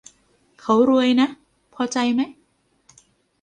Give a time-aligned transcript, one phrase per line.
[0.61, 1.27] เขารวยนะ
[1.73, 2.21] พอใจไหม